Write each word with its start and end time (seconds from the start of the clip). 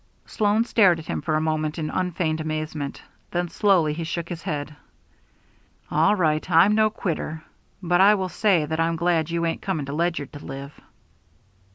Sloan 0.25 0.63
stared 0.63 0.97
at 0.97 1.05
him 1.05 1.21
for 1.21 1.35
a 1.35 1.39
moment 1.39 1.77
in 1.77 1.91
unfeigned 1.91 2.41
amazement. 2.41 3.03
Then 3.29 3.49
slowly 3.49 3.93
he 3.93 4.03
shook 4.03 4.29
his 4.29 4.41
head. 4.41 4.75
"All 5.91 6.15
right, 6.15 6.49
I'm 6.49 6.73
no 6.73 6.89
quitter. 6.89 7.43
But 7.83 8.01
I 8.01 8.15
will 8.15 8.27
say 8.27 8.65
that 8.65 8.79
I'm 8.79 8.95
glad 8.95 9.29
you 9.29 9.45
ain't 9.45 9.61
coming 9.61 9.85
to 9.85 9.93
Ledyard 9.93 10.33
to 10.33 10.43
live." 10.43 10.73